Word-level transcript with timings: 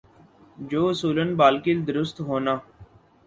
جو 0.69 0.81
اصولا 0.89 1.25
بالکل 1.41 1.77
درست 1.87 2.15
ہونا۔ 2.27 2.53